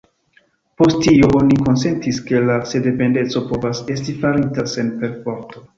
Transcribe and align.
Post 0.81 0.97
tio, 1.07 1.29
oni 1.41 1.57
konsentis, 1.67 2.23
ke 2.31 2.41
la 2.49 2.57
sendependeco 2.73 3.47
povas 3.53 3.87
esti 3.99 4.21
farita 4.25 4.71
sen 4.77 4.95
perforto. 5.05 5.69